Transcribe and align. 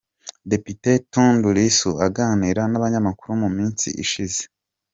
Depite 0.51 0.91
Tundu 1.11 1.47
Lisu 1.57 1.91
aganira 2.05 2.61
n’abanyamakuru 2.67 3.31
mu 3.41 3.49
minsi 3.57 3.87
ishize 4.03 4.41